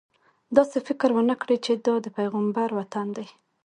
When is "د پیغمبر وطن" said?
2.05-3.07